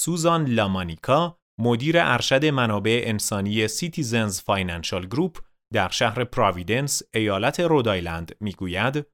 [0.02, 5.40] سوزان لامانیکا مدیر ارشد منابع انسانی Citizens Financial Group
[5.74, 9.06] در شهر پراویدنس ایالت رودایلند می‌گوید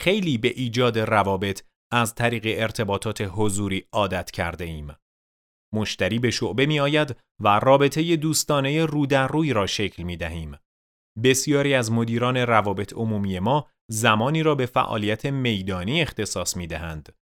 [0.00, 4.94] خیلی به ایجاد روابط از طریق ارتباطات حضوری عادت کرده ایم.
[5.74, 10.58] مشتری به شعبه می آید و رابطه دوستانه رو در روی را شکل می دهیم.
[11.24, 17.16] بسیاری از مدیران روابط عمومی ما زمانی را به فعالیت میدانی اختصاص می دهند.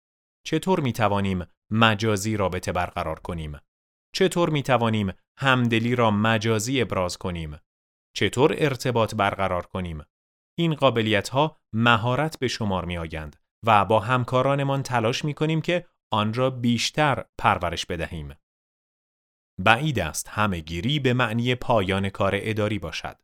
[0.46, 3.58] چطور می توانیم مجازی رابطه برقرار کنیم؟
[4.14, 7.58] چطور می توانیم همدلی را مجازی ابراز کنیم؟
[8.16, 10.04] چطور ارتباط برقرار کنیم؟
[10.58, 15.86] این قابلیت ها مهارت به شمار می آیند و با همکارانمان تلاش می کنیم که
[16.12, 18.34] آن را بیشتر پرورش بدهیم.
[19.60, 23.16] بعید است همه گیری به معنی پایان کار اداری باشد.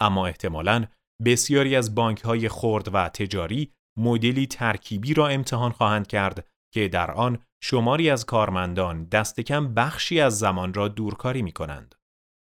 [0.00, 0.86] اما احتمالاً
[1.24, 7.10] بسیاری از بانک های خرد و تجاری مدلی ترکیبی را امتحان خواهند کرد که در
[7.10, 11.94] آن شماری از کارمندان دست کم بخشی از زمان را دورکاری می کنند.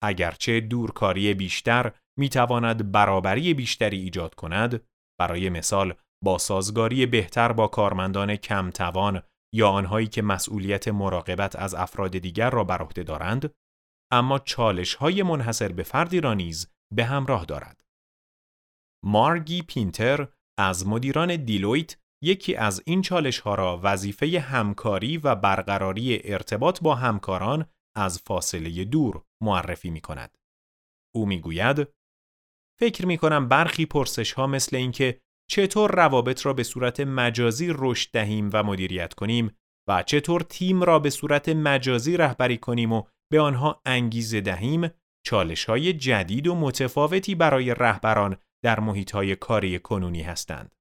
[0.02, 4.86] اگرچه دورکاری بیشتر می تواند برابری بیشتری ایجاد کند،
[5.20, 9.22] برای مثال با سازگاری بهتر با کارمندان کم توان
[9.54, 13.54] یا آنهایی که مسئولیت مراقبت از افراد دیگر را بر عهده دارند،
[14.12, 17.84] اما چالش های منحصر به فردی را نیز به همراه دارد.
[19.04, 26.20] مارگی پینتر از مدیران دیلویت یکی از این چالش ها را وظیفه همکاری و برقراری
[26.24, 30.38] ارتباط با همکاران از فاصله دور معرفی می کند.
[31.14, 31.88] او می گوید
[32.80, 38.10] فکر می کنم برخی پرسش ها مثل اینکه چطور روابط را به صورت مجازی رشد
[38.10, 39.56] دهیم و مدیریت کنیم
[39.88, 43.02] و چطور تیم را به صورت مجازی رهبری کنیم و
[43.32, 44.88] به آنها انگیزه دهیم
[45.26, 50.75] چالش های جدید و متفاوتی برای رهبران در محیط های کاری کنونی هستند.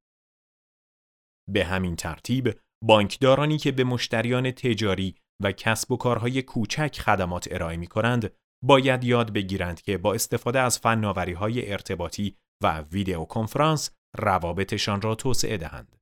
[1.51, 7.77] به همین ترتیب بانکدارانی که به مشتریان تجاری و کسب و کارهای کوچک خدمات ارائه
[7.77, 8.31] می کنند
[8.63, 15.15] باید یاد بگیرند که با استفاده از فناوری های ارتباطی و ویدیو کنفرانس روابطشان را
[15.15, 15.95] توسعه دهند.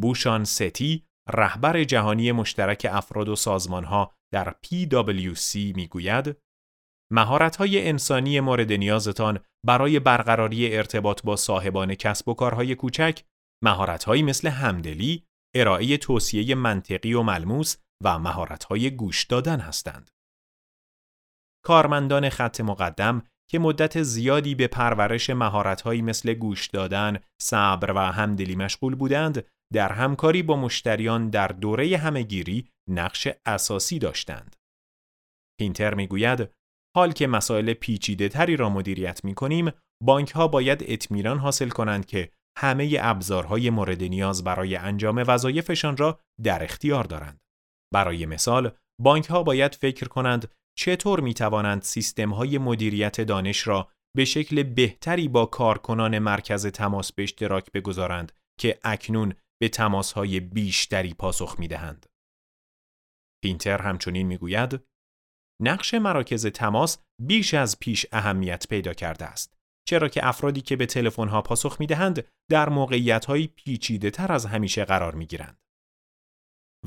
[0.00, 6.36] بوشان ستی رهبر جهانی مشترک افراد و سازمانها در PwC می‌گوید
[7.12, 13.24] مهارت‌های انسانی مورد نیازتان برای برقراری ارتباط با صاحبان کسب و کارهای کوچک
[13.64, 20.10] مهارت‌هایی مثل همدلی، ارائه توصیه منطقی و ملموس و مهارت‌های گوش دادن هستند.
[21.64, 28.56] کارمندان خط مقدم که مدت زیادی به پرورش مهارت‌هایی مثل گوش دادن، صبر و همدلی
[28.56, 34.56] مشغول بودند، در همکاری با مشتریان در دوره همهگیری نقش اساسی داشتند.
[35.60, 36.50] پینتر می‌گوید
[36.96, 39.70] حال که مسائل پیچیده تری را مدیریت می کنیم،
[40.02, 46.20] بانک ها باید اطمینان حاصل کنند که همه ابزارهای مورد نیاز برای انجام وظایفشان را
[46.42, 47.40] در اختیار دارند.
[47.94, 53.88] برای مثال، بانک ها باید فکر کنند چطور می توانند سیستم های مدیریت دانش را
[54.16, 60.40] به شکل بهتری با کارکنان مرکز تماس به اشتراک بگذارند که اکنون به تماس های
[60.40, 62.06] بیشتری پاسخ می دهند.
[63.44, 64.80] پینتر همچنین می گوید
[65.62, 69.55] نقش مراکز تماس بیش از پیش اهمیت پیدا کرده است.
[69.88, 74.32] چرا که افرادی که به تلفن ها پاسخ می دهند در موقعیت های پیچیده تر
[74.32, 75.58] از همیشه قرار می گیرند.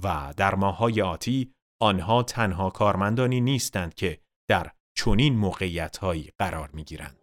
[0.03, 6.83] و در ماهای آتی آنها تنها کارمندانی نیستند که در چنین موقعیت هایی قرار می
[6.83, 7.18] گیرند.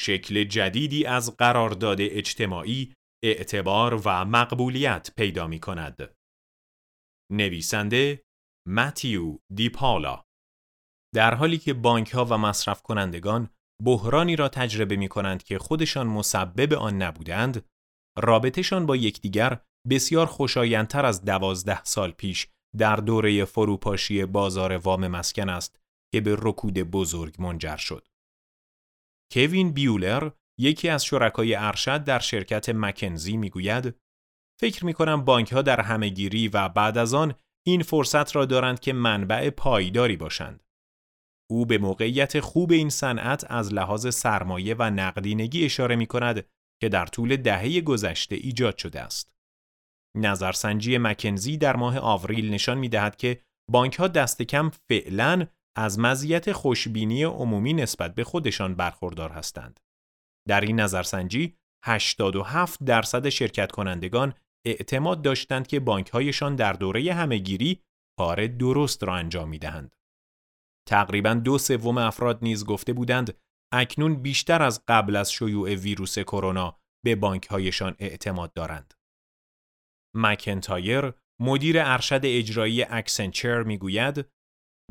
[0.00, 2.94] شکل جدیدی از قرارداد اجتماعی
[3.24, 6.14] اعتبار و مقبولیت پیدا می کند.
[7.32, 8.22] نویسنده
[8.68, 10.24] متیو دیپالا
[11.14, 13.50] در حالی که بانک ها و مصرف کنندگان
[13.84, 17.64] بحرانی را تجربه می کنند که خودشان مسبب آن نبودند،
[18.18, 19.60] رابطهشان با یکدیگر
[19.90, 22.48] بسیار خوشایندتر از دوازده سال پیش
[22.78, 25.80] در دوره فروپاشی بازار وام مسکن است
[26.12, 28.09] که به رکود بزرگ منجر شد.
[29.32, 33.94] کوین بیولر یکی از شرکای ارشد در شرکت مکنزی می‌گوید
[34.60, 37.34] فکر می کنم بانک ها در همهگیری و بعد از آن
[37.66, 40.64] این فرصت را دارند که منبع پایداری باشند.
[41.50, 46.46] او به موقعیت خوب این صنعت از لحاظ سرمایه و نقدینگی اشاره می کند
[46.80, 49.34] که در طول دهه گذشته ایجاد شده است.
[50.16, 55.46] نظرسنجی مکنزی در ماه آوریل نشان می دهد که بانک ها دست کم فعلا
[55.76, 59.80] از مزیت خوشبینی عمومی نسبت به خودشان برخوردار هستند.
[60.48, 64.34] در این نظرسنجی 87 درصد شرکت کنندگان
[64.66, 67.82] اعتماد داشتند که بانک هایشان در دوره همهگیری
[68.18, 69.96] کار درست را انجام می دهند.
[70.88, 73.38] تقریبا دو سوم افراد نیز گفته بودند
[73.72, 78.94] اکنون بیشتر از قبل از شیوع ویروس کرونا به بانک هایشان اعتماد دارند.
[80.16, 84.24] مکنتایر مدیر ارشد اجرایی Accenture می‌گوید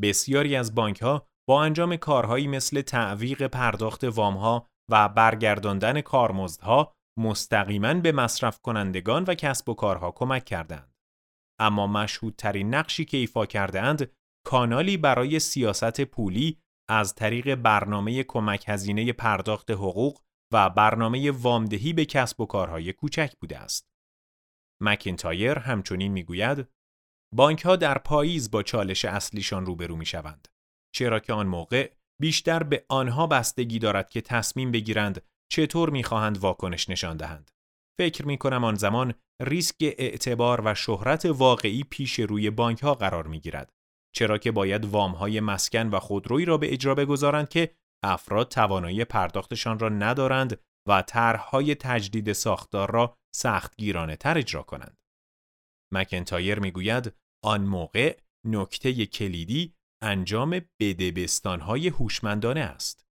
[0.02, 6.94] بسیاری از بانک ها با انجام کارهایی مثل تعویق پرداخت وام ها و برگرداندن کارمزدها
[7.20, 10.94] مستقیما به مصرف کنندگان و کسب و کارها کمک کردند.
[11.60, 14.12] اما مشهودترین نقشی که ایفا کردهاند
[14.46, 20.22] کانالی برای سیاست پولی از طریق برنامه کمک هزینه پرداخت حقوق
[20.54, 23.90] و برنامه وامدهی به کسب و کارهای کوچک بوده است.
[24.82, 26.68] مکینتایر همچنین می‌گوید
[27.36, 30.48] بانک ها در پاییز با چالش اصلیشان روبرو می شوند.
[30.96, 35.22] چرا که آن موقع بیشتر به آنها بستگی دارد که تصمیم بگیرند
[35.52, 37.52] چطور می‌خواهند واکنش نشان دهند.
[38.00, 43.28] فکر می کنم آن زمان ریسک اعتبار و شهرت واقعی پیش روی بانک ها قرار
[43.28, 43.74] می گیرد.
[44.16, 49.06] چرا که باید وام های مسکن و خودرویی را به اجرا بگذارند که افراد توانایی
[49.06, 54.99] پرداختشان را ندارند و طرحهای تجدید ساختار را سختگیرانه تر اجرا کنند.
[55.94, 57.14] مکنتایر می‌گوید
[57.44, 59.74] آن موقع نکته کلیدی
[60.04, 63.06] انجام بدبستانهای هوشمندانه است.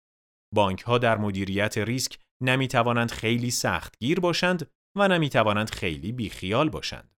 [0.54, 6.68] بانک ها در مدیریت ریسک نمی توانند خیلی سختگیر باشند و نمی توانند خیلی بیخیال
[6.68, 7.16] باشند.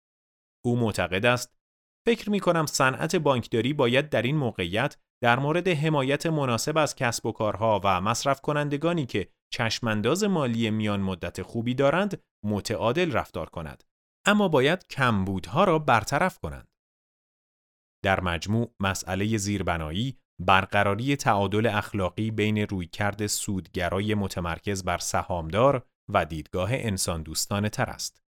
[0.64, 1.58] او معتقد است
[2.06, 7.26] فکر می کنم صنعت بانکداری باید در این موقعیت در مورد حمایت مناسب از کسب
[7.26, 13.84] و کارها و مصرف کنندگانی که چشمانداز مالی میان مدت خوبی دارند متعادل رفتار کند
[14.28, 16.68] اما باید کمبودها را برطرف کنند
[18.04, 26.70] در مجموع مسئله زیربنایی برقراری تعادل اخلاقی بین رویکرد سودگرای متمرکز بر سهامدار و دیدگاه
[26.72, 28.22] انسان دوستانه تر است.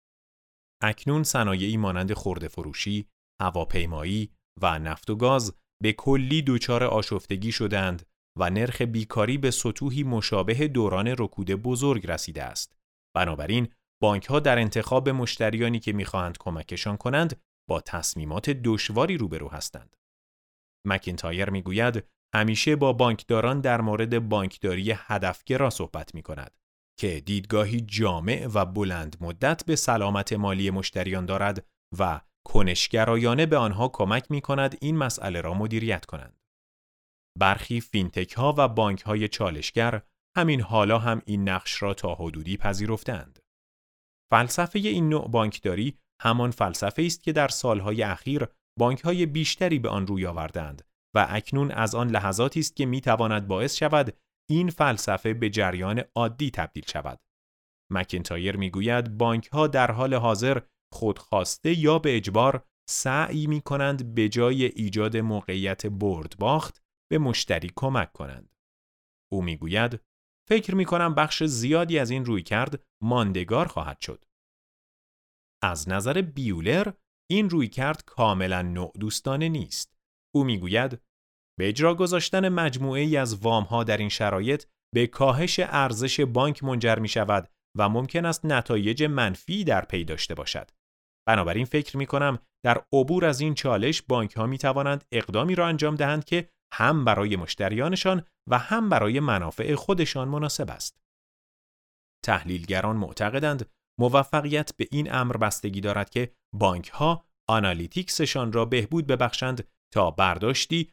[0.82, 3.08] اکنون صنایعی مانند خورده فروشی،
[3.40, 4.32] هواپیمایی
[4.62, 8.06] و نفت و گاز به کلی دچار آشفتگی شدند
[8.38, 12.78] و نرخ بیکاری به سطوحی مشابه دوران رکود بزرگ رسیده است.
[13.16, 13.68] بنابراین
[14.02, 19.96] بانک ها در انتخاب مشتریانی که می‌خواهند کمکشان کنند با تصمیمات دشواری روبرو هستند.
[20.86, 26.58] مکینتایر می‌گوید همیشه با بانکداران در مورد بانکداری هدفگرا صحبت می کند
[26.98, 31.66] که دیدگاهی جامع و بلند مدت به سلامت مالی مشتریان دارد
[31.98, 36.40] و کنشگرایانه به آنها کمک می کند این مسئله را مدیریت کنند.
[37.38, 40.02] برخی فینتک ها و بانک های چالشگر
[40.36, 43.38] همین حالا هم این نقش را تا حدودی پذیرفتند.
[44.30, 48.46] فلسفه این نوع بانکداری همان فلسفه است که در سالهای اخیر
[48.78, 50.82] بانک های بیشتری به آن روی آوردند
[51.16, 54.16] و اکنون از آن لحظاتی است که می تواند باعث شود
[54.50, 57.20] این فلسفه به جریان عادی تبدیل شود.
[57.92, 60.60] مکنتایر می‌گوید بانک ها در حال حاضر
[60.94, 67.70] خودخواسته یا به اجبار سعی می کنند به جای ایجاد موقعیت برد باخت به مشتری
[67.76, 68.54] کمک کنند.
[69.32, 70.00] او می‌گوید
[70.48, 74.24] فکر می کنم بخش زیادی از این روی کرد ماندگار خواهد شد.
[75.62, 76.92] از نظر بیولر
[77.30, 79.98] این روی کرد کاملا نوع دوستانه نیست.
[80.34, 81.02] او می‌گوید
[81.58, 86.64] به اجرا گذاشتن مجموعه ای از وام ها در این شرایط به کاهش ارزش بانک
[86.64, 90.70] منجر می شود و ممکن است نتایج منفی در پی داشته باشد.
[91.28, 95.66] بنابراین فکر می کنم در عبور از این چالش بانک ها می توانند اقدامی را
[95.66, 101.00] انجام دهند که هم برای مشتریانشان و هم برای منافع خودشان مناسب است.
[102.24, 109.68] تحلیلگران معتقدند موفقیت به این امر بستگی دارد که بانک ها آنالیتیکسشان را بهبود ببخشند
[109.94, 110.92] تا برداشتی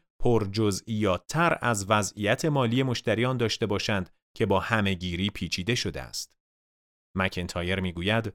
[1.28, 6.38] تر از وضعیت مالی مشتریان داشته باشند که با همهگیری پیچیده شده است.
[7.16, 8.32] مکنتایر می‌گوید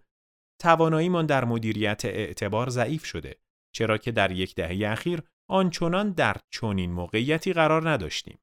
[0.62, 3.40] تواناییمان در مدیریت اعتبار ضعیف شده
[3.76, 8.40] چرا که در یک دهه اخیر آنچنان در چنین موقعیتی قرار نداشتیم.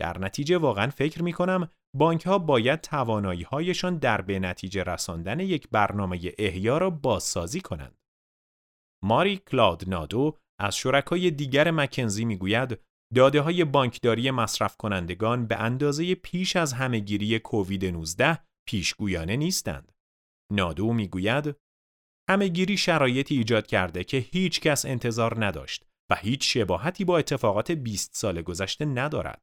[0.00, 5.40] در نتیجه واقعا فکر می کنم بانک ها باید توانایی هایشان در به نتیجه رساندن
[5.40, 7.98] یک برنامه احیا را بازسازی کنند.
[9.04, 12.78] ماری کلاد نادو از شرکای دیگر مکنزی می‌گوید
[13.14, 18.38] داده های بانکداری مصرف کنندگان به اندازه پیش از همهگیری کووید 19
[18.68, 19.92] پیشگویانه نیستند.
[20.52, 21.56] نادو می‌گوید
[22.30, 28.10] همهگیری شرایطی ایجاد کرده که هیچ کس انتظار نداشت و هیچ شباهتی با اتفاقات 20
[28.14, 29.42] سال گذشته ندارد.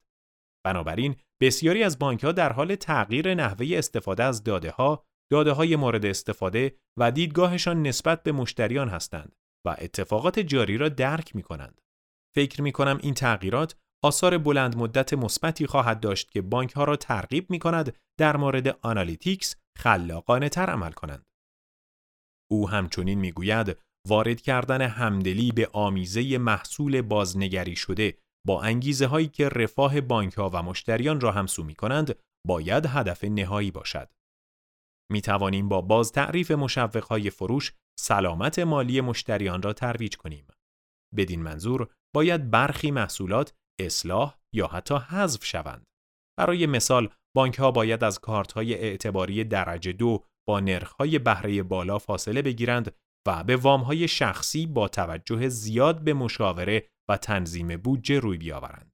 [0.66, 5.76] بنابراین بسیاری از بانک ها در حال تغییر نحوه استفاده از داده ها داده های
[5.76, 11.82] مورد استفاده و دیدگاهشان نسبت به مشتریان هستند و اتفاقات جاری را درک می کنند.
[12.36, 16.96] فکر می کنم این تغییرات آثار بلند مدت مثبتی خواهد داشت که بانک ها را
[16.96, 21.26] ترغیب می کند در مورد analytics خلاقانه تر عمل کنند.
[22.52, 23.78] او همچنین می گوید
[24.08, 30.50] وارد کردن همدلی به آمیزه محصول بازنگری شده با انگیزه هایی که رفاه بانک ها
[30.50, 34.10] و مشتریان را همسو می کنند باید هدف نهایی باشد.
[35.12, 40.48] می توانیم با باز تعریف مشوق های فروش سلامت مالی مشتریان را ترویج کنیم.
[41.16, 45.84] بدین منظور باید برخی محصولات اصلاح یا حتی حذف شوند.
[46.40, 51.64] برای مثال بانک ها باید از کارت های اعتباری درجه دو با نرخ های بهره
[51.64, 52.96] بالا فاصله بگیرند
[53.28, 58.92] و به وام های شخصی با توجه زیاد به مشاوره و تنظیم بودجه روی بیاورند.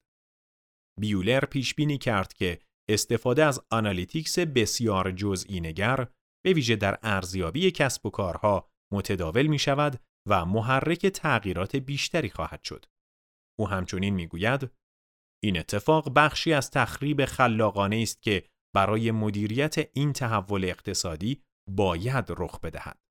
[1.00, 2.60] بیولر پیش بینی کرد که
[2.90, 6.08] استفاده از analytics بسیار جزئی نگر
[6.46, 12.64] به ویژه در ارزیابی کسب و کارها متداول می شود و محرک تغییرات بیشتری خواهد
[12.64, 12.86] شد.
[13.60, 14.72] او همچنین می گوید
[15.44, 18.44] این اتفاق بخشی از تخریب خلاقانه است که
[18.76, 23.05] برای مدیریت این تحول اقتصادی باید رخ بدهد.